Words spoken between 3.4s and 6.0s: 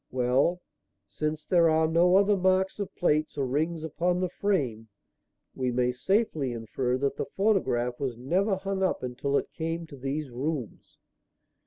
rings upon the frame, we may